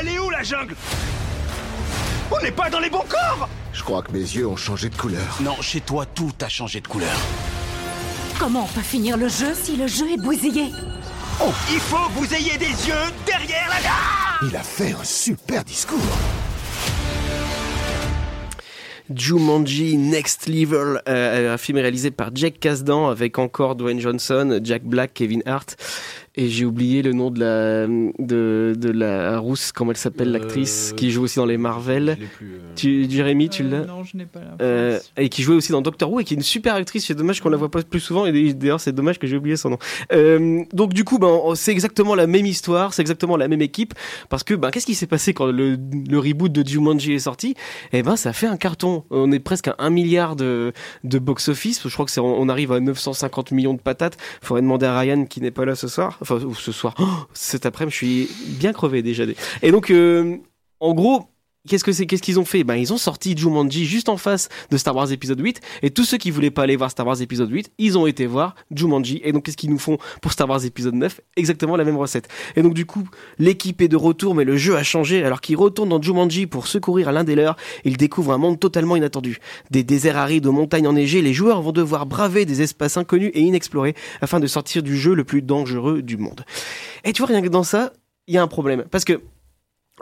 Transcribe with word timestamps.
Elle 0.00 0.08
est 0.08 0.18
où 0.18 0.30
la 0.30 0.42
jungle? 0.42 0.74
On 2.30 2.42
n'est 2.42 2.50
pas 2.50 2.70
dans 2.70 2.80
les 2.80 2.90
bons 2.90 3.04
corps 3.08 3.48
Je 3.72 3.82
crois 3.82 4.02
que 4.02 4.12
mes 4.12 4.18
yeux 4.18 4.46
ont 4.46 4.56
changé 4.56 4.88
de 4.88 4.96
couleur. 4.96 5.38
Non, 5.40 5.60
chez 5.60 5.80
toi, 5.80 6.06
tout 6.06 6.32
a 6.40 6.48
changé 6.48 6.80
de 6.80 6.88
couleur. 6.88 7.16
Comment 8.38 8.64
on 8.64 8.74
peut 8.74 8.80
finir 8.82 9.16
le 9.16 9.28
jeu 9.28 9.54
si 9.54 9.76
le 9.76 9.86
jeu 9.86 10.10
est 10.12 10.20
bousillé? 10.20 10.66
Oh, 11.40 11.52
il 11.72 11.80
faut 11.80 12.08
que 12.08 12.12
vous 12.12 12.34
ayez 12.34 12.56
des 12.58 12.66
yeux 12.66 12.94
derrière 13.26 13.68
la 13.68 13.80
gare 13.82 14.40
Il 14.48 14.56
a 14.56 14.62
fait 14.62 14.92
un 14.92 15.04
super 15.04 15.64
discours. 15.64 15.98
Jumanji 19.14 19.98
Next 19.98 20.46
Level, 20.46 21.02
euh, 21.08 21.52
un 21.52 21.58
film 21.58 21.76
réalisé 21.76 22.10
par 22.10 22.30
Jack 22.34 22.58
Kasdan 22.58 23.08
avec 23.10 23.38
encore 23.38 23.76
Dwayne 23.76 24.00
Johnson, 24.00 24.60
Jack 24.62 24.82
Black, 24.84 25.12
Kevin 25.12 25.42
Hart. 25.44 25.76
Et 26.36 26.48
j'ai 26.48 26.64
oublié 26.64 27.02
le 27.02 27.12
nom 27.12 27.30
de 27.30 27.38
la, 27.38 27.86
de, 27.86 28.74
de 28.76 28.90
la 28.90 29.38
rousse, 29.38 29.70
comment 29.70 29.92
elle 29.92 29.96
s'appelle, 29.96 30.32
l'actrice, 30.32 30.92
qui 30.96 31.12
joue 31.12 31.22
aussi 31.22 31.36
dans 31.36 31.46
les 31.46 31.58
Marvel. 31.58 32.18
Tu, 32.74 33.08
Jérémy, 33.08 33.48
tu 33.48 33.62
l'as 33.62 33.84
Non, 33.84 34.02
je 34.02 34.16
n'ai 34.16 34.26
pas 34.26 34.40
la 34.40 34.56
Euh, 34.64 34.98
et 35.16 35.28
qui 35.28 35.42
jouait 35.42 35.54
aussi 35.54 35.70
dans 35.70 35.80
Doctor 35.80 36.10
Who 36.10 36.18
et 36.20 36.24
qui 36.24 36.34
est 36.34 36.36
une 36.36 36.42
super 36.42 36.74
actrice. 36.74 37.06
C'est 37.06 37.14
dommage 37.14 37.40
qu'on 37.40 37.50
la 37.50 37.56
voit 37.56 37.70
pas 37.70 37.82
plus 37.82 38.00
souvent 38.00 38.26
et 38.26 38.52
d'ailleurs 38.52 38.80
c'est 38.80 38.92
dommage 38.92 39.20
que 39.20 39.28
j'ai 39.28 39.36
oublié 39.36 39.56
son 39.56 39.70
nom. 39.70 39.78
Euh, 40.12 40.64
donc 40.72 40.92
du 40.92 41.04
coup, 41.04 41.18
ben 41.20 41.38
c'est 41.54 41.70
exactement 41.70 42.16
la 42.16 42.26
même 42.26 42.46
histoire, 42.46 42.94
c'est 42.94 43.02
exactement 43.02 43.36
la 43.36 43.46
même 43.46 43.62
équipe 43.62 43.94
parce 44.28 44.42
que 44.42 44.54
ben 44.54 44.72
qu'est-ce 44.72 44.86
qui 44.86 44.96
s'est 44.96 45.06
passé 45.06 45.34
quand 45.34 45.46
le, 45.46 45.76
le 46.10 46.18
reboot 46.18 46.50
de 46.50 46.66
Jumanji 46.66 47.12
est 47.12 47.20
sorti? 47.20 47.54
Eh 47.92 48.02
ben 48.02 48.16
ça 48.16 48.32
fait 48.32 48.48
un 48.48 48.56
carton. 48.56 49.04
On 49.10 49.30
est 49.30 49.38
presque 49.38 49.68
à 49.68 49.76
1 49.78 49.90
milliard 49.90 50.34
de, 50.34 50.72
de 51.04 51.18
box 51.20 51.48
office. 51.48 51.80
Je 51.86 51.92
crois 51.92 52.06
que 52.06 52.10
c'est 52.10 52.20
on 52.20 52.48
arrive 52.48 52.72
à 52.72 52.80
950 52.80 53.52
millions 53.52 53.74
de 53.74 53.80
patates. 53.80 54.16
Faudrait 54.42 54.62
demander 54.62 54.86
à 54.86 54.98
Ryan 54.98 55.26
qui 55.26 55.40
n'est 55.40 55.52
pas 55.52 55.64
là 55.64 55.76
ce 55.76 55.86
soir. 55.86 56.18
Enfin 56.24 56.38
ce 56.56 56.72
soir. 56.72 56.94
Cet 57.34 57.66
après-midi, 57.66 57.92
je 57.92 57.96
suis 57.96 58.28
bien 58.58 58.72
crevé 58.72 59.02
déjà. 59.02 59.24
Et 59.60 59.70
donc 59.70 59.90
euh, 59.90 60.38
en 60.80 60.94
gros 60.94 61.28
Qu'est-ce 61.66 61.82
que 61.82 61.92
c'est 61.92 62.04
Qu'est-ce 62.04 62.20
qu'ils 62.20 62.38
ont 62.38 62.44
fait? 62.44 62.62
Ben 62.62 62.74
ils 62.74 62.92
ont 62.92 62.98
sorti 62.98 63.34
Jumanji 63.34 63.86
juste 63.86 64.10
en 64.10 64.18
face 64.18 64.50
de 64.70 64.76
Star 64.76 64.94
Wars 64.94 65.10
épisode 65.12 65.40
8 65.40 65.62
et 65.80 65.90
tous 65.90 66.04
ceux 66.04 66.18
qui 66.18 66.30
voulaient 66.30 66.50
pas 66.50 66.64
aller 66.64 66.76
voir 66.76 66.90
Star 66.90 67.06
Wars 67.06 67.22
épisode 67.22 67.50
8, 67.50 67.72
ils 67.78 67.96
ont 67.96 68.06
été 68.06 68.26
voir 68.26 68.54
Jumanji 68.70 69.22
et 69.24 69.32
donc 69.32 69.44
qu'est-ce 69.44 69.56
qu'ils 69.56 69.70
nous 69.70 69.78
font 69.78 69.96
pour 70.20 70.32
Star 70.32 70.46
Wars 70.46 70.62
épisode 70.62 70.94
9 70.94 71.22
Exactement 71.36 71.78
la 71.78 71.84
même 71.84 71.96
recette. 71.96 72.28
Et 72.56 72.62
donc 72.62 72.74
du 72.74 72.84
coup, 72.84 73.08
l'équipe 73.38 73.80
est 73.80 73.88
de 73.88 73.96
retour 73.96 74.34
mais 74.34 74.44
le 74.44 74.58
jeu 74.58 74.76
a 74.76 74.82
changé 74.82 75.24
alors 75.24 75.40
qu'ils 75.40 75.56
retournent 75.56 75.88
dans 75.88 76.02
Jumanji 76.02 76.46
pour 76.46 76.66
secourir 76.66 77.08
à 77.08 77.12
l'un 77.12 77.24
des 77.24 77.34
leurs, 77.34 77.56
ils 77.84 77.96
découvrent 77.96 78.32
un 78.32 78.38
monde 78.38 78.60
totalement 78.60 78.96
inattendu. 78.96 79.38
Des 79.70 79.84
déserts 79.84 80.18
arides 80.18 80.44
aux 80.44 80.52
montagnes 80.52 80.86
enneigées, 80.86 81.22
les 81.22 81.32
joueurs 81.32 81.62
vont 81.62 81.72
devoir 81.72 82.04
braver 82.04 82.44
des 82.44 82.60
espaces 82.60 82.98
inconnus 82.98 83.30
et 83.32 83.40
inexplorés 83.40 83.94
afin 84.20 84.38
de 84.38 84.46
sortir 84.46 84.82
du 84.82 84.98
jeu 84.98 85.14
le 85.14 85.24
plus 85.24 85.40
dangereux 85.40 86.02
du 86.02 86.18
monde. 86.18 86.44
Et 87.04 87.14
tu 87.14 87.22
vois 87.22 87.28
rien 87.28 87.40
que 87.40 87.48
dans 87.48 87.64
ça, 87.64 87.94
il 88.26 88.34
y 88.34 88.36
a 88.36 88.42
un 88.42 88.48
problème 88.48 88.84
parce 88.90 89.06
que 89.06 89.22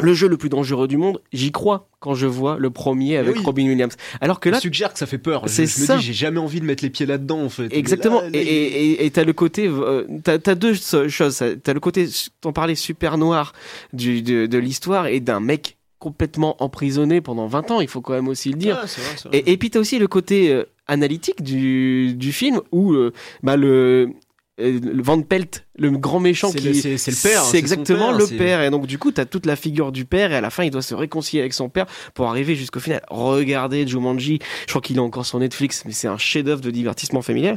le 0.01 0.15
jeu 0.15 0.27
le 0.27 0.37
plus 0.39 0.49
dangereux 0.49 0.89
du 0.89 0.97
monde, 0.97 1.21
j'y 1.33 1.53
crois 1.53 1.89
quand 2.01 2.15
je 2.15 2.27
vois 2.27 2.57
le 2.59 2.71
premier 2.71 3.19
avec 3.19 3.37
oui. 3.37 3.43
Robin 3.45 3.67
Williams. 3.67 3.95
Alors 4.21 4.41
que 4.41 4.49
là, 4.49 4.57
Ça 4.57 4.63
suggère 4.63 4.93
que 4.93 4.99
ça 4.99 5.07
fait 5.07 5.19
peur. 5.19 5.43
Je, 5.47 5.53
C'est 5.53 5.67
je 5.67 5.81
me 5.81 5.87
ça. 5.87 5.97
dis, 5.99 6.03
j'ai 6.07 6.13
jamais 6.15 6.39
envie 6.41 6.61
de 6.61 6.65
mettre 6.65 6.83
les 6.83 6.91
pieds 6.91 7.05
là-dedans, 7.07 7.43
en 7.43 7.49
fait. 7.51 7.69
exactement. 7.71 8.23
Là, 8.23 8.29
Et- 8.33 8.97
là, 8.97 9.03
Et 9.05 9.11
t'as 9.11 9.25
le 9.25 9.33
côté, 9.35 9.69
euh, 9.69 10.05
t'as 10.25 10.39
as 10.47 10.55
deux 10.55 10.75
choses. 10.75 11.45
T'as 11.63 11.73
le 11.75 11.81
côté, 11.81 12.09
t'en 12.41 12.53
parlais 12.53 12.75
super 12.75 13.19
noir 13.19 13.53
du, 13.93 14.23
de, 14.23 14.47
de 14.47 14.59
l'histoire 14.59 15.07
et 15.09 15.21
d'un 15.21 15.41
mec 15.41 15.77
complètement 15.99 16.57
emprisonné 16.61 17.21
pendant 17.21 17.47
20 17.47 17.71
ans. 17.71 17.81
Il 17.81 17.87
faut 17.89 18.01
quand 18.01 18.15
même 18.15 18.29
aussi 18.29 18.49
le 18.51 18.57
dire. 18.57 18.81
Ah, 18.83 18.87
c'est 18.89 19.01
vrai, 19.03 19.11
c'est 19.17 19.29
vrai. 19.29 19.39
Et, 19.39 19.53
et 19.53 19.57
puis 19.57 19.71
t'as 19.71 19.79
aussi 19.79 19.99
le 20.01 20.09
côté 20.09 20.53
euh, 20.53 20.65
analytique 20.89 21.43
du, 21.43 22.15
du 22.15 22.33
film 22.33 22.61
où 22.73 22.93
euh, 22.95 23.13
bah, 23.45 23.57
le 23.57 24.11
Van 24.59 25.23
Pelt, 25.23 25.65
le 25.79 25.91
grand 25.91 26.21
méchant 26.21 26.53
qui 26.53 26.75
c'est- 26.99 27.11
le 27.11 27.17
père, 27.31 27.43
c'est 27.43 27.51
c'est 27.53 27.59
exactement 27.59 28.09
père, 28.11 28.19
le 28.19 28.27
père. 28.27 28.63
Et 28.63 28.69
donc 28.71 28.87
du 28.87 28.99
coup 28.99 29.11
t'as 29.11 29.25
toute 29.25 29.47
la 29.47 29.57
figure 29.57 29.93
du 29.93 30.05
père 30.05 30.31
et 30.31 30.37
à 30.37 30.41
la 30.43 30.51
fin 30.51 30.63
il 30.63 30.71
doit 30.71 30.83
se 30.83 30.95
réconcilier 30.95 31.41
avec 31.41 31.55
son 31.55 31.71
père 31.71 31.87
pour 32.13 32.29
arriver 32.29 32.55
jusqu'au 32.55 32.79
final. 32.79 33.01
Regardez 33.09 33.87
Jumanji 33.87 34.41
je 34.67 34.73
crois 34.73 34.83
qu'il 34.83 34.99
a 34.99 35.03
encore 35.03 35.25
sur 35.25 35.39
Netflix 35.39 35.85
mais 35.87 35.93
c'est 35.93 36.07
un 36.07 36.19
chef-d'œuvre 36.19 36.61
de 36.61 36.71
divertissement 36.71 37.23
familial. 37.23 37.57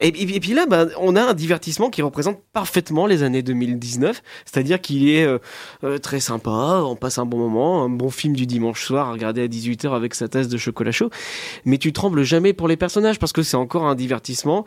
Et, 0.00 0.08
et- 0.08 0.34
et 0.36 0.40
puis 0.40 0.52
là 0.52 0.66
bah, 0.66 0.86
on 0.98 1.14
a 1.14 1.22
un 1.22 1.34
divertissement 1.34 1.90
qui 1.90 2.02
représente 2.02 2.40
parfaitement 2.52 3.06
les 3.06 3.22
années 3.22 3.42
2019 3.44 4.20
c'est-à-dire 4.44 4.80
qu'il 4.80 5.08
est 5.08 5.22
euh, 5.24 5.38
euh, 5.84 5.98
très 5.98 6.18
sympa 6.18 6.82
on 6.84 6.96
passe 6.96 7.18
un 7.18 7.24
bon 7.24 7.38
moment 7.38 7.84
un 7.84 7.88
bon 7.88 8.10
film 8.10 8.34
du 8.34 8.46
dimanche 8.46 8.84
soir 8.84 9.08
à 9.08 9.12
regarder 9.12 9.42
à 9.42 9.46
18h 9.46 9.94
avec 9.94 10.14
sa 10.16 10.26
tasse 10.26 10.48
de 10.48 10.58
chocolat 10.58 10.90
chaud. 10.92 11.10
Mais 11.64 11.78
tu 11.78 11.92
trembles 11.92 12.24
jamais 12.24 12.52
pour 12.52 12.66
les 12.66 12.76
personnages 12.76 13.20
parce 13.20 13.32
que 13.32 13.44
c'est 13.44 13.56
encore 13.56 13.86
un 13.86 13.94
divertissement 13.94 14.64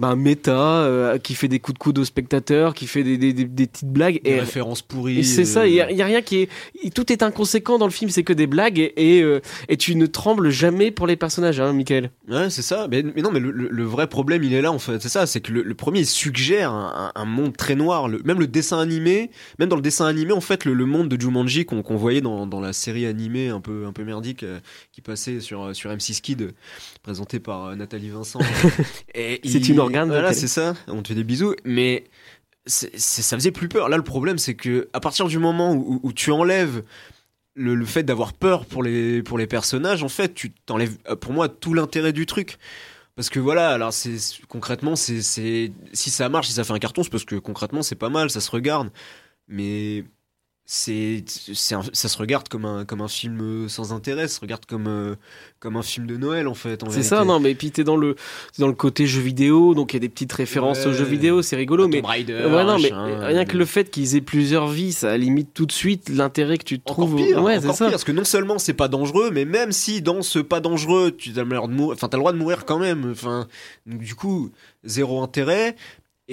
bah, 0.00 0.16
méta 0.16 0.50
euh, 0.82 1.11
qui 1.18 1.34
fait 1.34 1.48
des 1.48 1.58
coups 1.58 1.74
de 1.74 1.78
coude 1.78 1.98
aux 1.98 2.04
spectateurs 2.04 2.74
qui 2.74 2.86
fait 2.86 3.02
des, 3.04 3.18
des, 3.18 3.32
des- 3.32 3.44
des 3.44 3.66
petites 3.66 3.88
blagues 3.88 4.20
Des 4.22 4.30
et, 4.30 4.40
références 4.40 4.82
pourries. 4.82 5.18
et 5.18 5.22
c'est 5.22 5.44
ça 5.44 5.60
euh, 5.60 5.68
il 5.68 5.74
y, 5.74 5.80
a- 5.80 6.06
rien 6.06 6.22
qui 6.22 6.42
est 6.42 6.48
tout 6.94 7.12
est 7.12 7.22
inconséquent 7.22 7.78
dans 7.78 7.86
le 7.86 7.92
film 7.92 8.10
c'est 8.10 8.22
que 8.24 8.32
des 8.32 8.46
blagues 8.46 8.78
et, 8.78 8.92
et, 8.96 9.22
euh, 9.22 9.40
et 9.68 9.76
tu 9.76 9.94
ne 9.96 10.06
trembles 10.06 10.50
jamais 10.50 10.90
pour 10.90 11.06
les 11.06 11.16
personnages 11.16 11.60
hein 11.60 11.72
Michael 11.72 12.10
Ouais, 12.28 12.50
c'est 12.50 12.62
ça. 12.62 12.86
Mais, 12.90 13.02
mais 13.02 13.20
non, 13.22 13.30
mais 13.30 13.40
le, 13.40 13.50
le- 13.50 13.68
le 13.70 13.84
vrai 13.84 14.06
problème, 14.06 14.42
il 14.44 14.54
est 14.54 14.62
là, 14.62 14.70
en 14.72 14.78
fait. 14.78 15.00
C'est 15.02 15.08
ça, 15.08 15.26
c'est 15.26 15.40
que 15.40 15.52
le, 15.52 15.62
le 15.62 15.74
premier, 15.74 16.04
suggère 16.04 16.70
un, 16.72 17.12
un- 17.14 17.20
un 17.20 17.24
monde 17.24 17.56
très 17.56 17.74
noir. 17.74 18.08
Le- 18.08 18.20
même 18.24 18.38
le 18.38 18.46
dessin 18.46 18.78
animé, 18.78 19.30
même 19.58 19.68
dans 19.68 19.76
le 19.76 19.82
dessin 19.82 20.06
animé, 20.06 20.32
en 20.32 20.40
fait, 20.40 20.64
le, 20.64 20.72
le 20.74 20.86
monde 20.86 21.08
de 21.08 21.20
Jumanji 21.20 21.64
qu'on 21.64 21.82
voyait 21.96 22.20
dans, 22.20 22.46
dans 22.46 22.60
la 22.60 22.72
série 22.72 23.06
animée 23.06 23.48
un 23.48 23.60
peu, 23.60 23.84
un 23.86 23.92
peu 23.92 24.04
merdique 24.04 24.42
euh, 24.44 24.60
qui 24.92 25.00
passait 25.00 25.40
sur, 25.40 25.74
sur 25.74 25.90
M6 25.90 26.20
Kid, 26.20 26.52
présentée 27.02 27.40
par 27.40 27.66
euh, 27.66 27.74
Nathalie 27.74 28.10
Vincent. 28.10 28.38
C'est 29.14 29.68
une 29.68 29.78
organe, 29.78 30.08
Voilà, 30.08 30.32
c'est 30.32 30.48
ça. 30.48 30.74
On 30.88 31.01
te 31.02 31.08
fait 31.08 31.14
des 31.14 31.24
bisous. 31.24 31.54
Mais 31.64 32.04
ça 32.66 33.36
faisait 33.36 33.50
plus 33.50 33.68
peur. 33.68 33.88
Là, 33.88 33.96
le 33.96 34.04
problème, 34.04 34.38
c'est 34.38 34.54
que 34.54 34.88
à 34.92 35.00
partir 35.00 35.26
du 35.26 35.38
moment 35.38 35.74
où, 35.74 36.12
tu 36.12 36.30
enlèves 36.30 36.84
le, 37.54 37.84
fait 37.84 38.02
d'avoir 38.02 38.32
peur 38.32 38.66
pour 38.66 38.82
les, 38.82 39.22
pour 39.22 39.38
les 39.38 39.46
personnages, 39.46 40.02
en 40.02 40.08
fait, 40.08 40.34
tu 40.34 40.52
t'enlèves, 40.52 40.96
euh, 41.08 41.16
pour 41.16 41.32
moi, 41.32 41.48
tout 41.48 41.74
l'intérêt 41.74 42.12
du 42.12 42.26
truc. 42.26 42.58
Parce 43.14 43.28
que 43.28 43.38
voilà, 43.38 43.70
alors 43.70 43.92
c'est 43.92 44.16
concrètement, 44.48 44.96
c'est 44.96 45.20
si 45.20 46.10
ça 46.10 46.28
marche, 46.30 46.46
si 46.48 46.54
ça 46.54 46.64
fait 46.64 46.72
un 46.72 46.78
carton, 46.78 47.02
c'est 47.02 47.10
parce 47.10 47.26
que 47.26 47.36
concrètement 47.36 47.82
c'est 47.82 47.94
pas 47.94 48.08
mal, 48.08 48.30
ça 48.30 48.40
se 48.40 48.50
regarde. 48.50 48.90
Mais 49.48 50.04
c'est 50.64 51.24
ça 51.26 51.82
se 51.82 52.16
regarde 52.18 52.48
comme 52.48 52.64
un 52.64 52.84
comme 52.84 53.00
un 53.00 53.08
film 53.08 53.40
euh, 53.42 53.68
sans 53.68 53.92
intérêt, 53.92 54.28
ça 54.28 54.36
se 54.36 54.40
regarde 54.40 54.64
comme 54.64 54.86
euh, 54.86 55.16
comme 55.58 55.76
un 55.76 55.82
film 55.82 56.06
de 56.06 56.16
Noël 56.16 56.46
en 56.46 56.54
fait. 56.54 56.80
c'est 56.90 57.02
ça 57.02 57.24
non 57.24 57.40
mais 57.40 57.54
puis 57.56 57.72
t'es 57.72 57.82
dans 57.84 57.96
le 57.96 58.14
dans 58.58 58.68
le 58.68 58.72
côté 58.72 59.06
jeu 59.06 59.20
vidéo 59.20 59.74
donc 59.74 59.92
il 59.92 59.96
y 59.96 59.98
a 59.98 60.00
des 60.00 60.08
petites 60.08 60.32
références 60.32 60.78
Ouais. 60.78 60.86
aux 60.86 60.92
jeux 60.92 61.04
vidéo 61.04 61.42
c'est 61.42 61.56
rigolo 61.56 61.88
mais 61.88 62.00
Tomb 62.00 62.06
Raider, 62.10 62.34
Ouais, 62.46 62.64
non, 62.64 62.78
mais 62.78 62.90
rien 62.92 63.44
que 63.44 63.52
mais- 63.52 63.58
le 63.58 63.64
fait 63.64 63.90
qu'ils 63.90 64.14
aient 64.16 64.20
plusieurs 64.20 64.68
vies, 64.68 64.92
ça 64.92 65.16
limite 65.16 65.52
tout 65.52 65.66
de 65.66 65.72
suite 65.72 66.08
l'intérêt 66.08 66.58
que 66.58 66.64
tu 66.64 66.76
Encore 66.84 67.06
trouves. 67.06 67.16
pire, 67.16 67.42
ouais, 67.42 67.58
encore 67.58 67.74
ça. 67.74 67.84
pire, 67.86 67.90
parce 67.92 68.04
que 68.04 68.12
non 68.12 68.24
seulement 68.24 68.58
c'est 68.58 68.72
pas 68.72 68.88
dangereux, 68.88 69.30
mais 69.32 69.44
même 69.44 69.72
si 69.72 70.00
dans 70.00 70.22
ce 70.22 70.38
pas 70.38 70.60
dangereux, 70.60 71.10
tu 71.10 71.30
as 71.30 71.38
le, 71.40 71.44
malheur 71.44 71.66
de 71.68 71.74
mourir- 71.74 71.94
enfin, 71.96 72.08
t'as 72.08 72.16
le 72.16 72.20
droit 72.22 72.32
de 72.32 72.38
mourir 72.38 72.64
quand 72.64 72.78
même. 72.78 73.10
Enfin, 73.10 73.46
du 73.86 74.14
coup, 74.14 74.50
zéro 74.84 75.22
intérêt. 75.22 75.74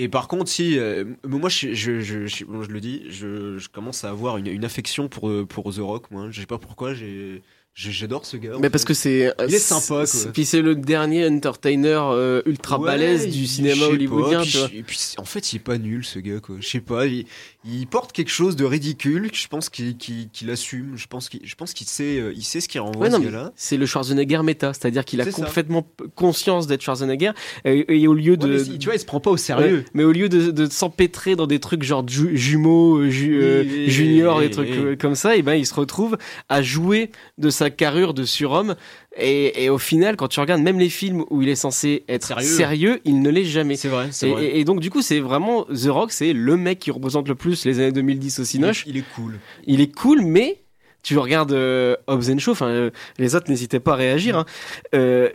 Et 0.02 0.08
par 0.08 0.30
contre, 0.30 0.50
si 0.50 0.80
euh, 0.80 1.04
moi, 1.26 1.50
je, 1.50 1.74
je, 1.74 2.00
je, 2.00 2.26
je, 2.26 2.46
le 2.46 2.80
dis, 2.80 3.04
je, 3.10 3.68
commence 3.68 4.06
à 4.06 4.10
avoir 4.10 4.38
une, 4.38 4.64
affection 4.64 5.10
pour 5.10 5.28
euh, 5.28 5.46
pour 5.46 5.74
The 5.74 5.80
Rock. 5.80 6.10
Moi, 6.10 6.32
je 6.32 6.40
sais 6.40 6.48
pas 6.48 6.58
pourquoi, 6.58 6.94
j'ai- 6.94 7.42
j'adore 7.74 8.26
ce 8.26 8.36
gars. 8.38 8.52
Mais 8.60 8.70
parce 8.70 8.84
fait. 8.84 8.88
que 8.90 8.94
c'est. 8.94 9.34
Il 9.48 9.54
est 9.54 9.58
sympa, 9.60 10.06
quoi. 10.06 10.32
Puis 10.34 10.46
c'est 10.46 10.62
le 10.62 10.76
dernier 10.76 11.26
entertainer 11.28 12.00
euh, 12.12 12.42
ultra 12.46 12.78
Ouais, 12.80 12.86
balèze 12.88 13.28
du 13.30 13.48
cinéma 13.48 13.86
hollywoodien, 13.86 14.40
pas, 14.40 14.44
tu 14.46 14.50
puis 14.52 14.60
vois. 14.60 14.68
je- 14.70 14.76
Et 14.78 14.84
puis, 14.84 15.00
en 15.18 15.24
fait, 15.26 15.54
il 15.54 15.58
est 15.58 15.60
pas 15.60 15.78
nul, 15.78 16.04
ce 16.04 16.20
gars, 16.20 16.40
quoi. 16.42 16.56
Je 16.60 16.68
sais 16.68 16.82
pas, 16.82 17.06
il, 17.08 17.26
il 17.66 17.88
porte 17.88 18.12
quelque 18.12 18.32
chose 18.32 18.56
de 18.56 18.66
ridicule. 18.66 19.30
Je 19.34 19.48
pense 19.48 19.70
qu'il 19.70 19.96
qu'il 19.98 20.50
assume. 20.50 20.96
Je 20.98 21.08
pense 21.08 21.30
qu'il 21.74 21.88
sait, 21.88 22.20
euh, 22.20 22.34
il 22.36 22.44
sait 22.44 22.60
ce 22.60 22.68
qu'il 22.68 22.82
renvoie, 22.82 23.08
Ouais, 23.08 23.12
ce 23.12 23.20
gars-là. 23.22 23.52
c'est 23.56 23.78
le 23.78 23.86
Schwarzenegger 23.86 24.42
méta, 24.44 24.74
c'est-à-dire 24.74 25.06
qu'il 25.06 25.22
a 25.22 25.26
ça. 25.26 25.32
complètement 25.32 25.88
conscience 26.16 26.68
d'être 26.68 26.82
Schwarzenegger 26.82 27.32
et, 27.66 28.02
et 28.02 28.08
au 28.08 28.14
lieu 28.14 28.36
de. 28.36 28.62
tu 28.78 28.86
vois, 28.86 28.96
il 28.96 29.00
se 29.00 29.06
prend 29.06 29.20
pas 29.22 29.32
au 29.32 29.38
sérieux. 29.38 29.86
Mais 29.94 30.04
au 30.04 30.12
lieu 30.12 30.28
de, 30.28 30.52
de 30.52 30.70
s'empêtrer 30.70 31.36
dans 31.36 31.48
des 31.48 31.60
trucs 31.60 31.84
genre 31.84 32.06
ju- 32.08 32.36
jumeaux, 32.38 33.10
ju- 33.10 33.40
euh, 33.42 33.88
junior, 33.88 34.40
des 34.42 34.50
trucs 34.50 34.70
euh, 34.72 34.96
comme 34.96 35.16
ça, 35.16 35.36
et 35.38 35.42
ben 35.42 35.54
il 35.54 35.66
se 35.66 35.74
retrouve 35.74 36.18
à 36.50 36.62
jouer 36.62 37.12
de 37.38 37.50
sa 37.60 37.70
carrure 37.70 38.14
de 38.14 38.24
surhomme. 38.24 38.76
Et, 39.18 39.64
et 39.64 39.70
au 39.70 39.78
final, 39.78 40.16
quand 40.18 40.28
tu 40.28 40.40
regardes 40.40 40.62
même 40.62 40.80
les 40.80 40.90
films 40.90 41.24
où 41.30 41.42
il 41.42 41.50
est 41.50 41.56
censé 41.56 42.04
être 42.10 42.26
Sérieux. 42.28 42.48
sérieux, 42.48 43.02
il 43.06 43.22
ne 43.22 43.30
l'est 43.30 43.46
jamais. 43.46 43.76
C'est 43.76 43.88
vrai, 43.90 44.10
c'est 44.12 44.30
Et, 44.30 44.32
vrai. 44.34 44.46
et- 44.46 44.60
et 44.60 44.64
donc 44.66 44.80
du 44.80 44.90
coup, 44.90 45.02
c'est 45.02 45.20
vraiment 45.20 45.64
The 45.66 45.88
Rock, 45.90 46.12
c'est 46.12 46.34
le 46.34 46.58
mec 46.58 46.80
qui 46.80 46.92
représente 46.92 47.28
le 47.28 47.36
plus 47.36 47.66
les 47.66 47.80
années 47.80 47.92
2010 47.92 48.40
au 48.40 48.44
Cinoche. 48.44 48.84
il 48.88 48.98
est 48.98 49.06
cool. 49.16 49.40
Il 49.66 49.82
est 49.82 49.94
cool, 49.96 50.22
mais 50.22 50.58
tu 51.04 51.18
regardes 51.18 51.54
euh, 51.54 51.96
Hobbs 52.08 52.30
and 52.30 52.40
Shaw, 52.40 52.52
enfin 52.52 52.68
euh, 52.68 52.90
les 53.18 53.36
autres 53.36 53.50
n'hésitez 53.50 53.80
pas 53.80 53.94
à 53.94 53.96
réagir. 53.96 54.38
hein. 54.38 54.46
Euh, 54.94 55.30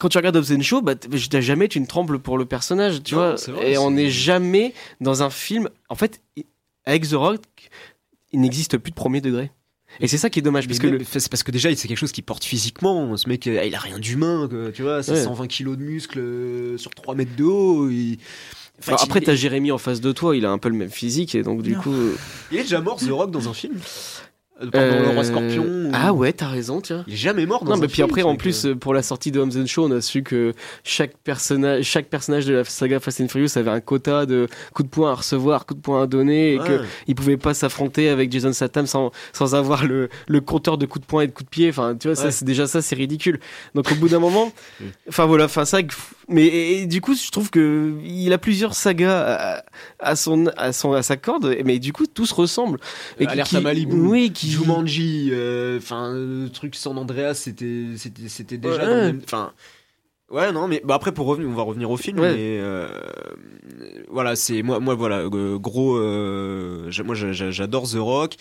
quand 0.00 0.08
tu 0.08 0.16
regardes 0.18 0.36
Hobbs 0.36 0.50
and 0.56 0.62
Shaw, 0.62 0.80
bah, 0.82 0.94
t'as 0.94 1.40
jamais 1.40 1.68
tu 1.68 1.78
ne 1.80 1.86
trembles 1.86 2.18
pour 2.20 2.38
le 2.38 2.44
personnage, 2.46 3.02
tu 3.02 3.14
Non, 3.14 3.20
vois. 3.20 3.52
vrai, 3.52 3.72
et 3.72 3.78
on 3.78 3.90
n'est 3.90 4.08
jamais 4.10 4.72
dans 5.00 5.22
un 5.22 5.30
film. 5.30 5.68
En 5.88 5.94
fait, 5.94 6.20
avec 6.86 7.06
The 7.08 7.12
Rock, 7.14 7.40
il 8.32 8.40
n'existe 8.40 8.78
plus 8.78 8.90
de 8.90 8.96
premier 8.96 9.20
degré. 9.20 9.50
Et 9.98 10.06
c'est 10.08 10.18
ça 10.18 10.30
qui 10.30 10.38
est 10.38 10.42
dommage, 10.42 10.66
parce 10.68 10.78
que 10.78 10.86
le- 10.86 11.00
c'est 11.04 11.28
parce 11.28 11.42
que 11.42 11.50
déjà, 11.50 11.74
c'est 11.74 11.88
quelque 11.88 11.98
chose 11.98 12.12
qui 12.12 12.22
porte 12.22 12.44
physiquement. 12.44 13.16
Ce 13.16 13.28
mec, 13.28 13.46
euh, 13.46 13.64
il 13.64 13.74
a 13.74 13.78
rien 13.78 13.98
d'humain, 13.98 14.48
tu 14.74 14.82
vois. 14.82 15.02
C'est 15.02 15.12
Ouais. 15.12 15.22
120 15.24 15.46
kilos 15.48 15.76
de 15.76 15.82
muscles 15.82 16.18
euh, 16.20 16.78
sur 16.78 16.90
3 16.94 17.14
mètres 17.14 17.34
de 17.36 17.44
haut. 17.44 17.90
il- 17.90 18.18
Alors, 18.86 18.98
fatigué. 18.98 19.10
après, 19.10 19.20
t'as 19.20 19.34
Jérémy 19.34 19.72
en 19.72 19.78
face 19.78 20.00
de 20.00 20.12
toi, 20.12 20.34
il 20.36 20.46
a 20.46 20.50
un 20.50 20.58
peu 20.58 20.68
le 20.70 20.76
même 20.76 20.88
physique, 20.90 21.34
et 21.34 21.42
donc 21.42 21.62
du 21.62 21.72
Non. 21.74 21.80
coup. 21.80 21.92
euh, 21.92 22.14
Il 22.52 22.58
est 22.58 22.62
déjà 22.62 22.80
mort, 22.80 22.96
The 22.96 23.10
Rock, 23.10 23.30
dans 23.30 23.48
un 23.48 23.52
film 23.52 23.74
Euh, 24.62 24.68
euh, 24.74 25.02
le 25.04 25.08
roi 25.10 25.24
scorpion 25.24 25.64
ou- 25.64 25.90
Ah 25.94 26.12
ouais, 26.12 26.32
t'as 26.32 26.48
raison, 26.48 26.80
tiens. 26.80 27.04
Il 27.06 27.14
est 27.14 27.16
jamais 27.16 27.46
mort 27.46 27.64
dans 27.64 27.72
Non, 27.74 27.76
mais 27.80 27.86
puis 27.86 27.96
film, 27.96 28.08
après, 28.10 28.22
en 28.22 28.36
plus, 28.36 28.66
euh. 28.66 28.70
euh, 28.70 28.74
pour 28.74 28.92
la 28.92 29.02
sortie 29.02 29.30
de 29.32 29.40
Homes 29.40 29.52
and 29.56 29.66
Show, 29.66 29.86
on 29.86 29.90
a 29.90 30.00
su 30.00 30.22
que 30.22 30.52
chaque 30.84 31.16
personnage, 31.24 31.84
chaque 31.84 32.06
personnage 32.08 32.44
de 32.46 32.54
la 32.54 32.64
saga 32.64 33.00
Fast 33.00 33.20
and 33.22 33.28
Furious 33.28 33.56
avait 33.56 33.70
un 33.70 33.80
quota 33.80 34.26
de 34.26 34.48
coups 34.74 34.88
de 34.88 34.94
poing 34.94 35.12
à 35.12 35.14
recevoir, 35.14 35.64
coups 35.66 35.78
de 35.80 35.82
poing 35.82 36.02
à 36.02 36.06
donner, 36.06 36.54
et 36.54 36.58
Ouais. 36.60 36.66
que 36.66 36.80
il 37.06 37.14
pouvait 37.14 37.36
pas 37.38 37.54
s'affronter 37.54 38.08
avec 38.10 38.30
Jason 38.30 38.52
Statham 38.52 38.86
sans, 38.86 39.12
sans 39.32 39.54
avoir 39.54 39.86
le, 39.86 40.08
le 40.28 40.40
compteur 40.40 40.76
de 40.78 40.84
coups 40.86 41.06
de 41.06 41.06
poing 41.06 41.22
et 41.22 41.26
de 41.26 41.32
coups 41.32 41.46
de 41.46 41.50
pied. 41.50 41.68
Enfin, 41.70 41.96
tu 41.98 42.08
vois, 42.08 42.14
ça, 42.14 42.30
c'est 42.30 42.44
déjà 42.44 42.66
ça, 42.66 42.82
c'est 42.82 42.94
ridicule. 42.96 43.40
Donc, 43.74 43.90
au 43.90 43.94
bout 43.94 44.08
d'un 44.08 44.18
moment, 44.20 44.52
enfin 45.08 45.24
voilà, 45.24 45.46
enfin 45.46 45.64
ça, 45.64 45.78
mais 46.28 46.44
et- 46.46 46.82
et 46.82 46.86
du 46.86 47.00
coup, 47.00 47.14
je 47.14 47.30
trouve 47.30 47.50
que 47.50 47.94
il 48.04 48.32
a 48.32 48.38
plusieurs 48.38 48.74
sagas 48.74 49.20
à, 49.20 49.64
à 50.10 50.16
son, 50.16 50.46
à 50.56 50.72
son, 50.72 50.92
à 50.92 51.02
sa 51.02 51.16
corde, 51.16 51.56
mais 51.64 51.78
du 51.78 51.92
coup, 51.92 52.06
tous 52.06 52.30
ressemblent. 52.32 52.78
Et 53.18 53.26
Alerte 53.26 53.48
qui- 53.48 53.56
à 53.56 53.60
Malibu, 53.60 53.96
oui, 53.96 54.30
qui 54.32 54.49
Jumanji, 54.50 55.30
euh, 55.32 55.78
enfin, 55.78 56.12
le 56.12 56.48
truc 56.48 56.74
San 56.74 56.96
Andreas, 56.98 57.34
c'était, 57.34 57.86
c'était, 57.96 58.28
c'était 58.28 58.58
déjà 58.58 58.76
Ouais. 58.76 58.86
dans 58.86 58.96
le 58.96 59.02
même- 59.02 59.20
enfin. 59.24 59.52
Ouais, 60.30 60.52
non, 60.52 60.68
mais 60.68 60.80
bah 60.84 60.94
après 60.94 61.12
pour 61.12 61.26
revenir, 61.26 61.48
on 61.48 61.54
va 61.54 61.62
revenir 61.64 61.90
au 61.90 61.96
film, 61.96 62.20
Ouais. 62.20 62.32
mais 62.32 62.58
euh, 62.60 62.88
voilà, 64.08 64.36
c'est 64.36 64.62
moi, 64.62 64.78
moi 64.78 64.94
voilà, 64.94 65.18
euh, 65.20 65.58
gros, 65.58 65.96
euh, 65.96 66.90
moi 67.04 67.14
j'a- 67.16 67.32
j'a- 67.32 67.50
j'adore 67.50 67.88
The 67.88 67.96
Rock. 67.98 68.34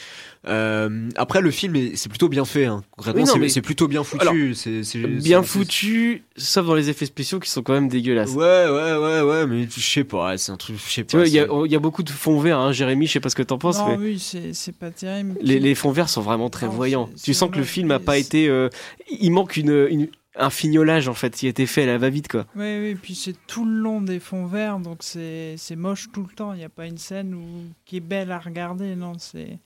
Euh, 0.47 1.09
après 1.15 1.41
le 1.41 1.51
film, 1.51 1.75
est- 1.75 1.95
c'est 1.95 2.07
plutôt 2.09 2.29
bien 2.29 2.45
fait, 2.45 2.65
hein. 2.65 2.83
concrètement, 2.91 3.23
Oui, 3.23 3.27
c'est, 3.31 3.39
mais- 3.39 3.49
c'est 3.49 3.61
plutôt 3.61 3.87
bien 3.87 4.03
foutu. 4.03 4.21
Alors, 4.21 4.33
bien 4.33 5.41
foutu, 5.43 6.23
sauf 6.37 6.65
dans 6.65 6.75
les 6.75 6.89
effets 6.89 7.05
spéciaux 7.07 7.39
qui 7.39 7.49
sont 7.49 7.61
quand 7.63 7.73
même 7.73 7.87
dégueulasses. 7.89 8.33
Ouais, 8.33 8.67
ouais, 8.69 8.95
ouais, 8.97 9.21
ouais, 9.21 9.47
mais 9.47 9.67
je 9.69 9.79
sais 9.81 10.03
pas, 10.03 10.37
c'est 10.37 10.51
un 10.51 10.57
truc, 10.57 10.75
je 10.77 10.91
sais 10.93 11.03
pas. 11.03 11.25
Il 11.25 11.33
y, 11.33 11.39
a- 11.39 11.47
y 11.65 11.77
beaucoup 11.77 12.03
de 12.03 12.09
fonds 12.11 12.39
verts, 12.39 12.59
hein, 12.59 12.71
Jérémy, 12.71 13.07
je 13.07 13.13
sais 13.13 13.19
pas 13.19 13.29
ce 13.29 13.35
que 13.35 13.43
t'en 13.43 13.57
penses, 13.57 13.79
non, 13.79 13.97
mais 13.97 13.97
oui, 13.97 14.19
c'est 14.19 14.53
c'est 14.53 14.75
pas 14.75 14.91
terrible. 14.91 15.35
les, 15.41 15.59
les 15.59 15.75
fonds 15.75 15.91
verts 15.91 16.09
sont 16.09 16.21
vraiment 16.21 16.49
très 16.49 16.67
Non, 16.67 16.71
voyants. 16.73 17.09
Tu 17.21 17.33
sens 17.33 17.49
que 17.49 17.57
le 17.57 17.63
film 17.63 17.91
a 17.91 17.99
pas 17.99 18.17
été. 18.17 18.47
euh, 18.47 18.69
il 19.09 19.31
manque 19.31 19.57
une, 19.57 19.87
une- 19.89 20.07
un 20.39 20.49
fignolage 20.49 21.07
en 21.07 21.13
fait, 21.13 21.35
qui 21.35 21.45
a 21.45 21.49
été 21.49 21.65
fait 21.65 21.83
à 21.83 21.87
la 21.87 21.97
va-vite 21.97 22.27
quoi. 22.27 22.45
Oui, 22.55 22.79
oui, 22.79 22.95
puis 22.95 23.15
c'est 23.15 23.35
tout 23.47 23.65
le 23.65 23.77
long 23.79 24.01
des 24.01 24.19
fonds 24.19 24.45
verts, 24.45 24.79
donc 24.79 24.97
c'est 25.01 25.55
c'est 25.57 25.75
moche 25.75 26.09
tout 26.11 26.25
le 26.29 26.33
temps. 26.33 26.53
Il 26.53 26.57
n'y 26.57 26.63
a 26.63 26.69
pas 26.69 26.87
une 26.87 26.97
scène 26.97 27.33
où, 27.33 27.45
qui 27.85 27.97
est 27.97 28.01
belle 28.01 28.31
à 28.31 28.39
regarder, 28.39 28.95
non. 28.95 29.13
c'est 29.17 29.59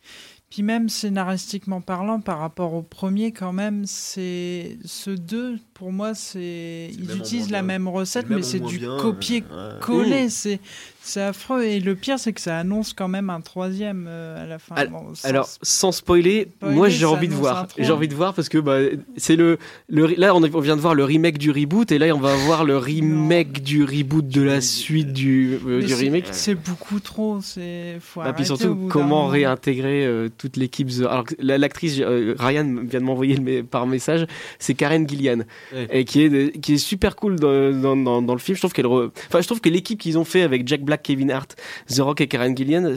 Puis 0.50 0.64
même 0.64 0.90
scénaristiquement 0.90 1.82
parlant, 1.82 2.20
par 2.20 2.40
rapport 2.40 2.74
au 2.74 2.82
premier, 2.82 3.32
quand 3.32 3.54
même, 3.54 3.86
c'est 3.86 4.78
ce 4.86 5.12
deux, 5.12 5.58
pour 5.74 5.92
moi, 5.92 6.14
c'est 6.14 6.90
ils 6.92 7.18
utilisent 7.18 7.52
la 7.52 7.62
bien. 7.62 7.68
même 7.80 7.88
recette, 7.88 8.30
mais 8.30 8.42
c'est 8.44 8.60
du 8.60 8.80
bien, 8.80 8.98
copier-coller. 8.98 10.12
ouais. 10.12 10.30
C'est 10.30 10.60
c'est 11.04 11.22
affreux. 11.22 11.64
Et 11.64 11.80
le 11.80 11.96
pire, 11.96 12.18
c'est 12.20 12.34
que 12.34 12.42
ça 12.42 12.58
annonce 12.58 12.94
quand 12.94 13.08
même 13.08 13.30
un 13.30 13.42
troisième 13.42 14.06
euh, 14.08 14.44
à 14.44 14.48
la 14.48 14.60
fin. 14.60 14.76
Al- 14.76 14.90
Bon, 14.90 15.14
sans- 15.14 15.28
Alors, 15.28 15.50
sans 15.62 15.92
spoiler, 15.92 16.48
Spoiler, 16.58 16.76
moi 16.76 16.90
j'ai 16.90 17.06
envie 17.06 17.28
de 17.28 17.34
voir. 17.34 17.68
J'ai 17.78 17.92
envie 17.92 18.08
de 18.08 18.16
voir 18.16 18.34
parce 18.34 18.50
que 18.50 18.58
bah, 18.58 18.78
c'est 19.18 19.36
le, 19.36 19.58
le 19.90 20.08
là 20.18 20.36
on, 20.36 20.40
vient 20.60 20.76
de 20.76 20.82
voir 20.82 20.94
le 20.96 21.04
remake 21.04 21.38
du 21.38 21.52
reboot 21.52 21.92
et 21.92 21.98
là 22.00 22.14
on 22.16 22.20
va 22.20 22.36
voir 22.46 22.64
le 22.64 22.78
remake 22.78 23.62
du 23.64 23.84
reboot 23.84 24.28
de 24.28 24.42
la 24.42 24.62
suite 24.62 25.14
du, 25.14 25.58
euh, 25.68 25.82
du 25.82 25.94
remake. 25.94 26.26
C'est 26.32 26.56
beaucoup 26.56 27.00
trop. 27.00 27.40
C'est 27.42 27.98
faut 28.00 28.22
Ah, 28.24 28.34
puis 28.34 28.46
surtout, 28.46 28.88
comment 28.90 29.28
réintégrer 29.28 30.06
euh, 30.06 30.30
toute 30.38 30.58
l'équipe 30.58 30.88
The- 30.90 31.02
Alors, 31.02 31.26
l'actrice, 31.40 31.98
euh, 32.00 32.36
Ryan 32.40 32.64
vient 32.84 33.00
de 33.00 33.06
m'envoyer 33.06 33.40
me- 33.40 33.64
par 33.64 33.88
message, 33.88 34.26
c'est 34.60 34.74
Karen 34.74 35.08
Gillian, 35.08 35.40
Ouais. 35.74 35.88
et 35.92 36.06
qui 36.06 36.22
est, 36.24 36.60
qui 36.62 36.74
est 36.74 36.78
super 36.78 37.16
cool 37.16 37.38
dans, 37.40 37.72
dans, 37.72 37.96
dans, 37.98 38.22
dans 38.22 38.34
le 38.34 38.40
film. 38.40 38.56
Je 38.56 38.62
trouve 38.62 38.74
qu'elle, 38.74 38.86
enfin, 38.86 39.42
je 39.42 39.48
trouve 39.48 39.62
que 39.62 39.70
l'équipe 39.70 40.00
qu'ils 40.00 40.18
ont 40.18 40.24
fait 40.26 40.42
avec 40.44 40.68
Jack 40.68 40.82
Black, 40.82 40.93
Kevin 40.98 41.32
Hart, 41.32 41.56
The 41.88 42.00
Rock 42.00 42.22
et 42.22 42.28
Karen 42.28 42.56
Gillian, 42.56 42.96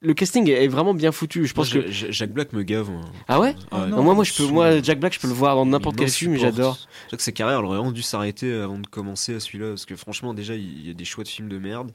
le 0.00 0.14
casting 0.14 0.48
est 0.50 0.68
vraiment 0.68 0.94
bien 0.94 1.12
foutu. 1.12 1.46
Je 1.46 1.54
pense 1.54 1.74
Moi, 1.74 1.84
que. 1.84 1.90
Jack 1.90 2.30
Black 2.30 2.52
me 2.52 2.62
gave. 2.62 2.90
moi. 2.90 3.00
Ah 3.28 3.40
ouais? 3.40 3.54
Ouais. 3.72 3.78
non. 3.88 3.96
Non, 3.98 4.02
moi, 4.02 4.14
moi, 4.14 4.24
je 4.24 4.32
peux, 4.34 4.46
moi, 4.46 4.80
Jack 4.82 5.00
Black, 5.00 5.14
je 5.14 5.20
peux 5.20 5.28
le 5.28 5.34
voir 5.34 5.56
dans 5.56 5.66
n'importe 5.66 5.96
quel 5.96 6.08
film, 6.10 6.36
j'adore. 6.36 6.78
Je 7.10 7.16
que 7.16 7.22
sa 7.22 7.32
carrière 7.32 7.58
elle 7.58 7.64
aurait 7.64 7.76
vraiment 7.78 7.92
dû 7.92 8.02
s'arrêter 8.02 8.52
avant 8.52 8.78
de 8.78 8.86
commencer 8.86 9.34
à 9.34 9.40
celui-là 9.40 9.70
parce 9.70 9.86
que 9.86 9.96
franchement 9.96 10.34
déjà 10.34 10.54
il 10.54 10.86
y 10.86 10.90
a 10.90 10.94
des 10.94 11.04
choix 11.04 11.24
de 11.24 11.28
films 11.28 11.48
de 11.48 11.58
merde. 11.58 11.90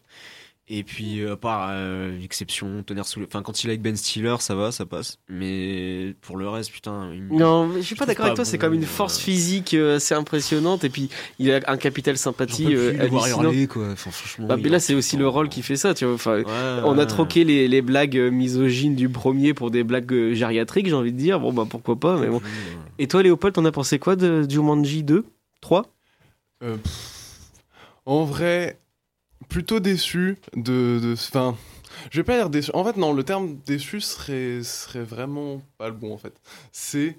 Et 0.70 0.84
puis 0.86 1.20
euh, 1.20 1.34
à 1.34 1.36
part 1.36 1.68
euh, 1.72 2.18
exception, 2.24 2.84
tonnerre 2.84 3.06
sous 3.06 3.20
le... 3.20 3.26
Enfin 3.26 3.42
quand 3.42 3.64
il 3.64 3.68
est 3.68 3.72
avec 3.72 3.82
Ben 3.82 3.98
Stiller 3.98 4.36
ça 4.40 4.56
va, 4.56 4.72
ça 4.72 4.86
passe. 4.86 5.18
Mais 5.28 6.16
pour 6.22 6.38
le 6.38 6.48
reste 6.48 6.72
putain... 6.72 7.12
il- 7.14 7.28
Non, 7.36 7.70
je 7.76 7.82
suis 7.82 7.96
pas 7.96 8.06
d'accord 8.06 8.28
avec 8.28 8.38
toi, 8.38 8.46
c'est 8.46 8.58
bon, 8.58 8.62
comme 8.68 8.74
une 8.76 8.84
euh, 8.84 8.88
force 8.88 9.20
physique 9.20 9.74
euh, 9.74 9.98
assez 9.98 10.16
impressionnante, 10.16 10.86
et 10.86 10.90
puis 10.90 11.10
il 11.38 11.52
a 11.52 11.60
un 11.68 11.76
capital 11.76 12.18
sympathie 12.18 12.64
plus 12.68 12.78
euh, 12.78 12.92
le 12.94 13.08
voir 13.08 13.24
hallucinant. 13.26 13.44
hurler, 13.52 13.68
quoi. 13.68 13.90
Enfin, 13.92 14.10
franchement, 14.12 14.48
Bah, 14.48 14.56
mais 14.56 14.70
là, 14.70 14.80
c'est 14.80 14.94
aussi 14.96 15.18
le 15.18 15.28
rôle 15.28 15.50
qui 15.50 15.64
fait 15.64 15.76
ça, 15.76 15.94
tu 15.94 16.06
vois. 16.06 16.14
Enfin, 16.14 16.38
Ouais, 16.44 16.46
On 16.86 16.98
a 16.98 17.06
troqué 17.06 17.44
les, 17.44 17.68
les 17.68 17.82
blagues 17.82 18.18
misogynes 18.18 18.96
du 18.96 19.10
premier 19.10 19.54
pour 19.54 19.70
des 19.70 19.84
blagues 19.84 20.32
gériatriques, 20.32 20.88
j'ai 20.88 20.94
envie 20.96 21.12
de 21.12 21.18
dire. 21.18 21.42
Bon, 21.42 21.52
bah 21.52 21.66
pourquoi 21.70 21.98
pas, 21.98 22.16
mais 22.18 22.28
bon. 22.28 22.42
Et 23.00 23.08
toi, 23.10 23.22
Léopold, 23.22 23.54
t'en 23.54 23.66
as 23.66 23.72
pensé 23.74 24.00
quoi 24.00 24.16
de 24.16 24.50
Jumanji 24.50 25.04
2 25.04 25.26
3 25.60 25.86
Euh, 26.64 26.78
pff, 26.78 27.40
en 28.06 28.24
vrai, 28.24 28.80
plutôt 29.50 29.80
déçu 29.80 30.38
de. 30.56 31.14
Enfin, 31.14 31.56
je 32.12 32.20
vais 32.20 32.24
pas 32.24 32.38
dire 32.38 32.50
déçu. 32.50 32.72
En 32.74 32.84
fait, 32.84 32.98
non, 32.98 33.14
le 33.14 33.24
terme 33.24 33.58
déçu 33.66 34.02
serait, 34.02 34.64
serait 34.64 35.04
vraiment 35.04 35.62
pas 35.78 35.90
le 35.90 35.96
bon, 35.96 36.14
en 36.14 36.18
fait. 36.18 36.34
C'est. 36.72 37.18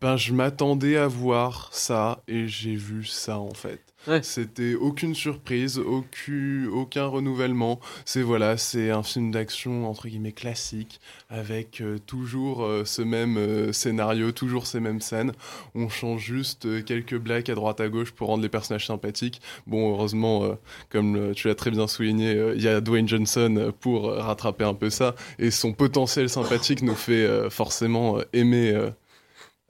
Ben, 0.00 0.16
je 0.16 0.32
m'attendais 0.32 0.96
à 0.96 1.08
voir 1.08 1.70
ça 1.72 2.22
et 2.28 2.48
j'ai 2.48 2.76
vu 2.76 3.04
ça, 3.04 3.38
en 3.38 3.54
fait. 3.54 3.90
Ouais. 4.06 4.22
C'était 4.22 4.74
aucune 4.74 5.14
surprise, 5.14 5.78
aucun, 5.78 6.66
aucun 6.72 7.06
renouvellement. 7.06 7.80
C'est 8.06 8.22
voilà, 8.22 8.56
c'est 8.56 8.90
un 8.90 9.02
film 9.02 9.30
d'action 9.30 9.88
entre 9.90 10.08
guillemets 10.08 10.32
classique 10.32 11.00
avec 11.28 11.82
euh, 11.82 11.98
toujours 11.98 12.64
euh, 12.64 12.86
ce 12.86 13.02
même 13.02 13.36
euh, 13.36 13.72
scénario, 13.72 14.32
toujours 14.32 14.66
ces 14.66 14.80
mêmes 14.80 15.02
scènes. 15.02 15.32
On 15.74 15.90
change 15.90 16.22
juste 16.22 16.82
quelques 16.86 17.18
blagues 17.18 17.50
à 17.50 17.54
droite 17.54 17.80
à 17.82 17.90
gauche 17.90 18.12
pour 18.12 18.28
rendre 18.28 18.42
les 18.42 18.48
personnages 18.48 18.86
sympathiques. 18.86 19.42
Bon, 19.66 19.92
heureusement, 19.92 20.56
comme 20.88 21.32
tu 21.34 21.48
l'as 21.48 21.54
très 21.54 21.70
bien 21.70 21.86
souligné, 21.86 22.52
il 22.54 22.62
y 22.62 22.68
a 22.68 22.80
Dwayne 22.80 23.06
Johnson 23.06 23.72
pour 23.80 24.10
rattraper 24.10 24.64
un 24.64 24.74
peu 24.74 24.88
ça. 24.88 25.14
Et 25.38 25.50
son 25.50 25.72
potentiel 25.74 26.30
sympathique 26.30 26.82
nous 26.82 26.94
fait 26.94 27.50
forcément 27.50 28.18
aimer, 28.32 28.90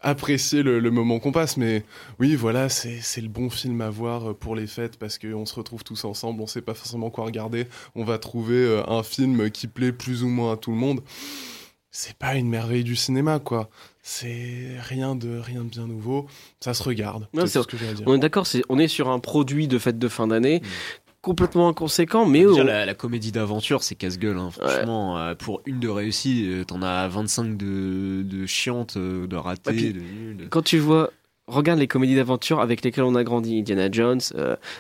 apprécier 0.03 0.63
le, 0.63 0.81
le 0.81 0.91
moment 0.91 1.19
qu'on 1.19 1.33
passe. 1.33 1.57
Mais 1.57 1.85
oui, 2.19 2.35
voilà, 2.35 2.69
c'est 2.69 3.01
c'est 3.01 3.21
le 3.21 3.29
bon 3.29 3.51
film 3.51 3.81
à 3.81 3.91
voir 3.91 4.31
euh, 4.31 4.35
pour 4.35 4.57
les 4.57 4.67
fêtes 4.67 4.97
parce 4.97 5.19
qu'on 5.19 5.47
se 5.47 5.55
retrouve 5.55 5.85
tous 5.85 6.05
ensemble, 6.05 6.41
on 6.41 6.47
sait 6.47 6.63
pas 6.63 6.75
forcément 6.75 7.11
quoi 7.11 7.25
regarder. 7.25 7.67
On 7.95 8.05
va 8.05 8.19
trouver 8.19 8.57
euh, 8.57 8.83
un 8.89 9.03
film 9.03 9.51
qui 9.51 9.67
plaît 9.67 9.93
plus 9.93 10.23
ou 10.23 10.29
moins 10.29 10.55
à 10.55 10.57
tout 10.57 10.71
le 10.71 10.77
monde. 10.77 11.01
C'est 11.93 12.17
pas 12.17 12.37
une 12.37 12.49
merveille 12.49 12.85
du 12.85 12.95
cinéma, 12.95 13.41
quoi. 13.41 13.69
C'est 14.01 14.77
rien 14.79 15.17
de 15.17 15.39
rien 15.39 15.65
de 15.65 15.69
bien 15.69 15.89
nouveau. 15.89 16.27
Ça 16.61 16.73
se 16.73 16.85
regarde. 16.85 17.29
Non, 17.35 17.43
tout 17.43 17.49
ce 17.49 17.59
que 17.59 17.77
à 17.77 17.93
dire. 17.93 18.05
On 18.07 18.15
est 18.15 18.19
d'accord, 18.19 18.47
on 18.69 18.79
est 18.79 18.87
sur 18.87 19.09
un 19.09 19.19
produit 19.19 19.67
de 19.67 19.77
fête 19.77 19.99
de 19.99 20.09
fin 20.09 20.29
d'année, 20.29 20.61
Mm. 20.61 20.67
Complètement 21.23 21.69
inconséquent, 21.69 22.27
mais 22.27 22.41
Déjà, 22.45 22.63
on- 22.63 22.65
la, 22.65 22.87
la 22.87 22.95
comédie 22.95 23.33
d'aventure, 23.33 23.83
c'est 23.83 23.95
casse-gueule. 23.95 24.39
hein. 24.39 24.51
Franchement, 24.51 25.19
euh, 25.19 25.35
pour 25.35 25.61
une 25.67 25.79
de 25.81 25.89
réussie, 25.89 26.47
euh, 26.49 26.65
t'en 26.65 26.83
as 26.83 27.09
25 27.09 27.57
de, 27.57 28.23
de 28.23 28.47
chiantes, 28.47 28.97
euh, 28.97 29.27
de 29.27 29.37
ratées, 29.37 29.71
Ouais, 29.71 29.93
de 30.35 30.47
quand 30.49 30.63
tu 30.63 30.79
vois. 30.79 31.11
Regarde 31.47 31.81
les 31.81 31.89
comédies 31.89 32.15
d'aventure 32.15 32.61
avec 32.61 32.85
lesquelles 32.85 33.03
on 33.03 33.17
a 33.17 33.25
grandi, 33.25 33.59
Indiana 33.59 33.89
Jones, 33.91 34.21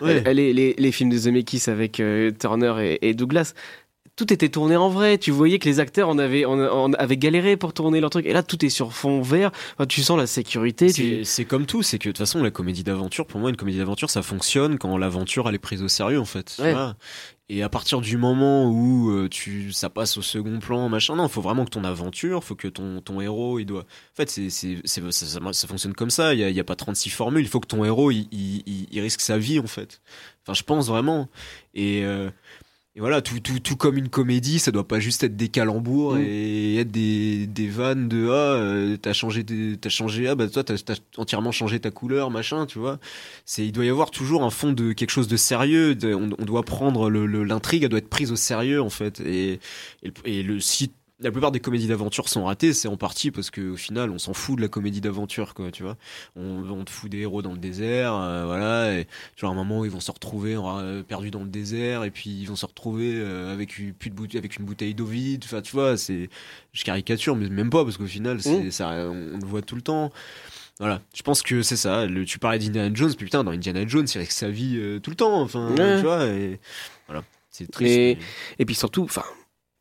Ouais. 0.00 0.22
les, 0.32 0.52
les, 0.52 0.74
les 0.78 0.92
films 0.92 1.10
de 1.10 1.16
Zemeckis 1.16 1.68
avec 1.68 2.00
Turner 2.38 2.74
et, 2.80 3.08
et 3.08 3.12
Douglas. 3.14 3.54
Tout 4.20 4.32
était 4.34 4.50
tourné 4.50 4.76
en 4.76 4.90
vrai. 4.90 5.16
Tu 5.16 5.30
voyais 5.30 5.58
que 5.58 5.66
les 5.66 5.80
acteurs 5.80 6.10
en 6.10 6.18
avaient, 6.18 6.44
en, 6.44 6.60
en 6.60 6.92
avaient 6.92 7.16
galéré 7.16 7.56
pour 7.56 7.72
tourner 7.72 8.00
leur 8.00 8.10
truc. 8.10 8.26
Et 8.26 8.34
là, 8.34 8.42
tout 8.42 8.62
est 8.66 8.68
sur 8.68 8.92
fond 8.92 9.22
vert. 9.22 9.50
Enfin, 9.78 9.86
tu 9.86 10.02
sens 10.02 10.18
la 10.18 10.26
sécurité. 10.26 10.90
C'est 11.24 11.44
comme 11.46 11.64
tout, 11.64 11.82
c'est 11.82 11.98
que 11.98 12.04
de 12.04 12.12
toute 12.12 12.18
façon, 12.18 12.42
la 12.42 12.50
comédie 12.50 12.84
d'aventure, 12.84 13.24
pour 13.26 13.40
moi, 13.40 13.48
une 13.48 13.56
comédie 13.56 13.78
d'aventure, 13.78 14.10
ça 14.10 14.20
fonctionne 14.20 14.76
quand 14.78 14.98
l'aventure, 14.98 15.48
elle 15.48 15.54
est 15.54 15.58
prise 15.58 15.82
au 15.82 15.88
sérieux, 15.88 16.20
en 16.20 16.26
fait. 16.26 16.54
Ouais. 16.58 16.74
Et 17.48 17.62
à 17.62 17.70
partir 17.70 18.02
du 18.02 18.18
moment 18.18 18.70
où 18.70 19.10
euh, 19.10 19.28
tu, 19.30 19.72
ça 19.72 19.88
passe 19.88 20.18
au 20.18 20.22
second 20.22 20.58
plan, 20.58 20.88
machin, 20.90 21.16
non, 21.16 21.26
faut 21.28 21.40
vraiment 21.40 21.64
que 21.64 21.70
ton 21.70 21.82
aventure, 21.84 22.44
faut 22.44 22.54
que 22.54 22.68
ton, 22.68 23.00
ton 23.00 23.22
héros, 23.22 23.58
il 23.58 23.64
doit. 23.64 23.80
En 23.84 24.16
fait, 24.16 24.28
c'est, 24.30 24.50
ça, 24.50 25.00
ça- 25.10 25.52
ça 25.52 25.66
fonctionne 25.66 25.94
comme 25.94 26.10
ça. 26.10 26.34
Il 26.34 26.40
y 26.40 26.44
a, 26.44 26.50
y 26.50 26.60
a 26.60 26.64
pas 26.64 26.76
36 26.76 27.08
formules. 27.08 27.40
Il 27.42 27.48
faut 27.48 27.58
que 27.60 27.66
ton 27.68 27.84
héros, 27.86 28.10
il, 28.10 28.28
il, 28.32 28.62
il- 28.66 28.86
il 28.92 29.00
risque 29.00 29.22
sa 29.22 29.38
vie, 29.38 29.58
en 29.58 29.66
fait. 29.66 30.02
Enfin, 30.44 30.52
je 30.54 30.62
pense 30.62 30.88
vraiment. 30.88 31.28
Et, 31.74 32.04
euh, 32.04 32.30
et 33.00 33.02
voilà, 33.02 33.22
tout, 33.22 33.40
tout, 33.40 33.58
tout 33.60 33.76
comme 33.76 33.96
une 33.96 34.10
comédie, 34.10 34.58
ça 34.58 34.70
doit 34.72 34.86
pas 34.86 35.00
juste 35.00 35.24
être 35.24 35.34
des 35.36 35.48
calembours 35.48 36.16
Mm. 36.16 36.20
et 36.26 36.76
être 36.76 36.90
des, 36.90 37.46
des 37.46 37.68
vannes 37.68 38.08
de 38.08 38.28
ah, 38.28 38.32
euh, 38.32 38.96
t'as 39.00 39.14
changé, 39.14 39.42
t'as 39.80 39.88
changé, 39.88 40.28
ah 40.28 40.34
bah 40.34 40.48
toi 40.48 40.62
t'as, 40.62 40.76
t'as 40.76 40.96
entièrement 41.16 41.50
changé 41.50 41.80
ta 41.80 41.90
couleur, 41.90 42.30
machin, 42.30 42.66
tu 42.66 42.78
vois. 42.78 42.98
C'est, 43.46 43.64
il 43.66 43.72
doit 43.72 43.86
y 43.86 43.88
avoir 43.88 44.10
toujours 44.10 44.44
un 44.44 44.50
fond 44.50 44.72
de 44.74 44.92
quelque 44.92 45.10
chose 45.10 45.28
de 45.28 45.36
sérieux. 45.38 45.94
de- 45.94 46.12
on, 46.14 46.28
on 46.38 46.44
doit 46.44 46.62
prendre 46.62 47.08
le, 47.08 47.24
le- 47.24 47.44
l'intrigue, 47.44 47.84
elle 47.84 47.88
doit 47.88 47.98
être 48.00 48.10
prise 48.10 48.32
au 48.32 48.36
sérieux 48.36 48.82
en 48.82 48.90
fait. 48.90 49.20
Et, 49.20 49.60
et, 50.02 50.08
le- 50.08 50.12
et 50.30 50.42
le 50.42 50.60
si 50.60 50.90
la 51.20 51.30
plupart 51.30 51.52
des 51.52 51.60
comédies 51.60 51.86
d'aventure 51.86 52.28
sont 52.28 52.44
ratées, 52.44 52.72
c'est 52.72 52.88
en 52.88 52.96
partie 52.96 53.30
parce 53.30 53.50
qu'au 53.50 53.76
final, 53.76 54.10
on 54.10 54.18
s'en 54.18 54.32
fout 54.32 54.56
de 54.56 54.62
la 54.62 54.68
comédie 54.68 55.00
d'aventure, 55.00 55.52
quoi, 55.54 55.70
tu 55.70 55.82
vois. 55.82 55.96
On, 56.36 56.62
on 56.70 56.84
te 56.84 56.90
fout 56.90 57.10
des 57.10 57.18
héros 57.18 57.42
dans 57.42 57.52
le 57.52 57.58
désert, 57.58 58.14
euh, 58.14 58.44
voilà, 58.46 58.94
et 58.98 59.06
genre 59.36 59.50
à 59.50 59.52
un 59.52 59.56
moment, 59.56 59.84
ils 59.84 59.90
vont 59.90 60.00
se 60.00 60.10
retrouver 60.10 60.56
euh, 60.56 61.02
perdus 61.02 61.30
dans 61.30 61.42
le 61.42 61.48
désert, 61.50 62.04
et 62.04 62.10
puis 62.10 62.30
ils 62.30 62.46
vont 62.46 62.56
se 62.56 62.64
retrouver 62.66 63.12
euh, 63.16 63.52
avec, 63.52 63.78
une, 63.78 63.92
plus 63.92 64.10
de 64.10 64.14
boute- 64.14 64.34
avec 64.34 64.56
une 64.56 64.64
bouteille 64.64 64.94
d'eau 64.94 65.04
vide, 65.06 65.42
enfin, 65.44 65.60
tu 65.62 65.72
vois, 65.72 65.96
c'est. 65.96 66.28
Je 66.72 66.84
caricature, 66.84 67.36
mais 67.36 67.48
même 67.48 67.68
pas, 67.70 67.84
parce 67.84 67.96
qu'au 67.96 68.06
final, 68.06 68.40
c'est, 68.42 68.64
Mm. 68.64 68.70
ça, 68.70 68.88
on, 68.88 69.34
on 69.34 69.38
le 69.38 69.46
voit 69.46 69.62
tout 69.62 69.74
le 69.76 69.82
temps. 69.82 70.10
Voilà, 70.78 71.02
je 71.14 71.20
pense 71.22 71.42
que 71.42 71.60
c'est 71.60 71.76
ça. 71.76 72.06
Le, 72.06 72.24
tu 72.24 72.38
parlais 72.38 72.58
d'Indiana 72.58 72.90
Jones, 72.94 73.14
puis 73.14 73.26
putain, 73.26 73.44
dans 73.44 73.50
Indiana 73.50 73.86
Jones, 73.86 74.06
il 74.14 74.18
risque 74.18 74.32
sa 74.32 74.48
vie 74.48 74.76
euh, 74.78 74.98
tout 75.00 75.10
le 75.10 75.16
temps, 75.16 75.42
enfin, 75.42 75.68
Ouais. 75.76 75.96
tu 75.98 76.02
vois, 76.04 76.24
et 76.26 76.58
voilà, 77.06 77.22
c'est 77.50 77.70
triste. 77.70 77.94
Mais- 77.94 78.16
mais- 78.18 78.24
Et 78.60 78.64
puis 78.64 78.74
surtout, 78.74 79.02
enfin, 79.02 79.24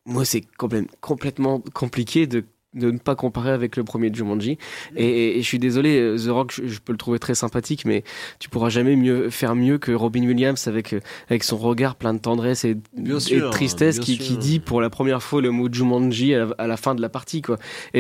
moi 0.10 0.26
c'est 0.26 0.42
complè- 0.58 0.88
complètement 1.02 1.62
compliqué 1.74 2.28
de 2.28 2.46
de 2.76 2.92
ne 2.92 2.98
pas 3.00 3.16
comparer 3.16 3.50
avec 3.52 3.76
le 3.78 3.84
premier 3.84 4.14
Jumanji. 4.14 4.58
Et, 4.96 5.04
et- 5.06 5.38
et 5.38 5.42
je 5.42 5.48
suis 5.48 5.58
désolé, 5.60 6.00
euh, 6.00 6.18
The 6.18 6.30
Rock, 6.30 6.52
je, 6.54 6.68
je 6.68 6.80
peux 6.80 6.92
le 6.92 6.98
trouver 6.98 7.18
très 7.20 7.34
sympathique, 7.36 7.84
mais 7.86 8.04
tu 8.40 8.48
pourras 8.50 8.70
jamais 8.70 8.96
mieux 8.96 9.30
faire 9.32 9.56
mieux 9.56 9.78
que 9.80 9.92
Robin 9.92 10.24
Williams 10.26 10.68
avec 10.68 10.94
euh, 10.94 11.00
avec 11.30 11.44
son 11.44 11.58
regard 11.58 11.96
plein 11.96 12.14
de 12.14 12.20
tendresse 12.20 12.66
et, 12.66 12.78
Bien 12.96 13.18
et 13.18 13.20
sûr, 13.20 13.48
de 13.48 13.52
tristesse 13.52 14.00
qui, 14.00 14.18
qui 14.20 14.38
dit 14.38 14.60
pour 14.60 14.82
la 14.82 14.90
première 14.90 15.24
fois 15.24 15.42
le 15.42 15.50
mot 15.52 15.68
Jumanji 15.72 16.34
à 16.36 16.46
la, 16.46 16.56
à 16.60 16.68
la 16.68 16.78
fin 16.78 16.94
de 16.96 17.02
la 17.02 17.10
partie, 17.10 17.42
quoi. 17.42 17.58
Et, 17.94 18.00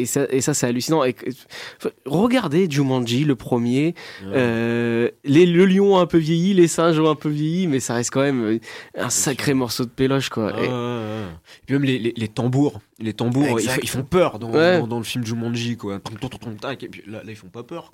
Ouais, 0.00 0.04
ça, 0.06 0.26
et 0.30 0.40
ça, 0.40 0.52
c'est 0.54 0.66
hallucinant. 0.66 1.04
Et, 1.04 1.14
regardez 2.06 2.66
Jumanji, 2.70 3.24
le 3.24 3.36
premier. 3.36 3.94
Ouais. 4.24 4.32
Euh, 4.34 5.08
les, 5.24 5.46
le 5.46 5.64
lion 5.66 5.96
a 5.96 6.02
un 6.02 6.06
peu 6.06 6.18
vieilli, 6.18 6.54
les 6.54 6.68
singes 6.68 6.98
ont 6.98 7.08
un 7.08 7.14
peu 7.14 7.28
vieilli, 7.28 7.66
mais 7.66 7.80
ça 7.80 7.94
reste 7.94 8.10
quand 8.10 8.22
même 8.22 8.58
un 8.96 9.10
sacré 9.10 9.54
morceau 9.54 9.84
de 9.84 9.90
péloche, 9.90 10.28
quoi. 10.28 10.52
Ah, 10.54 10.62
Et- 10.62 10.68
puis 11.66 11.74
même 11.74 11.84
les, 11.84 11.98
les, 11.98 12.12
les 12.16 12.28
tambours, 12.28 12.80
les 12.98 13.12
tambours, 13.14 13.58
ils, 13.82 13.88
font 13.88 14.04
peur 14.04 14.38
dans, 14.38 14.50
Ouais. 14.50 14.78
dans, 14.78 14.86
dans 14.86 14.98
le 14.98 15.04
film 15.04 15.24
Jumanji, 15.24 15.76
quoi. 15.76 15.96
Et 15.96 16.88
puis 16.88 17.02
là, 17.06 17.22
là, 17.24 17.30
ils 17.30 17.36
font 17.36 17.48
pas 17.48 17.62
peur. 17.62 17.90